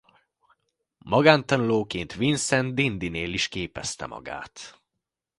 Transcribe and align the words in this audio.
Magántanulóként 0.97 2.13
Vincent 2.13 2.73
d’Indynél 2.73 3.33
is 3.33 3.47
képezte 3.47 4.05
magát. 4.07 4.81